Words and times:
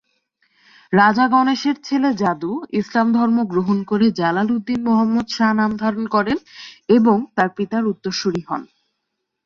রাজা 0.93 1.25
গণেশের 1.27 1.77
ছেলে 1.83 2.09
যাদু 2.13 2.51
ইসলাম 2.79 3.07
ধর্ম 3.13 3.37
গ্রহণ 3.43 3.77
করে 3.83 4.05
জালাল 4.11 4.49
উদ্দীন 4.51 4.81
মোহাম্মদ 4.83 5.27
শাহ 5.29 5.51
নাম 5.53 5.71
ধারণ 5.77 6.05
করেন 6.07 6.37
এবং 6.89 7.17
তার 7.35 7.49
পিতার 7.57 7.83
উত্তরসুরি 7.85 8.41
হন। 8.47 8.61